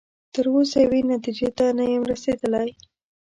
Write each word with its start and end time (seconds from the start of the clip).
تر 0.33 0.45
اوسه 0.55 0.77
یوې 0.85 1.01
نتیجې 1.13 1.49
ته 1.57 1.65
نه 1.77 1.83
یم 1.93 2.03
رسیدلی. 2.11 2.69